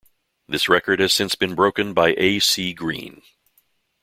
This 0.47 0.67
record 0.67 0.99
has 0.99 1.13
since 1.13 1.35
been 1.35 1.53
broken 1.53 1.93
by 1.93 2.15
A. 2.17 2.39
C. 2.39 2.73
Green. 2.73 3.21